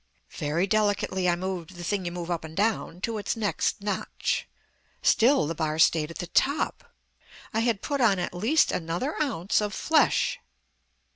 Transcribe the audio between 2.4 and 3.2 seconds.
and down to